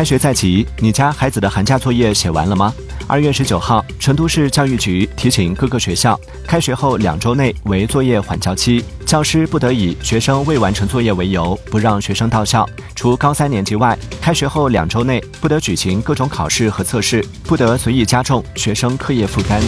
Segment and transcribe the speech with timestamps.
[0.00, 2.72] 开学在即你家孩子的寒假作业写完了吗？
[3.06, 12.66] 二月十九号成都市教育局提醒各个学校开学后两周内为作业缓交期教师不得以学生未完成作业为由不让学生到校。
[12.94, 19.60] 除高三年级外开学后两周内不得举行各种考试和测试不得随意加重学生课业负担。